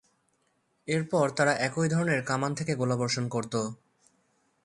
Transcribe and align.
এরপর 0.87 1.25
তারা 1.29 1.53
একই 1.59 1.87
ধরনের 1.87 2.19
কামান 2.23 2.51
থেকে 2.55 2.73
গোলাবর্ষণ 2.75 3.25
করত। 3.27 3.53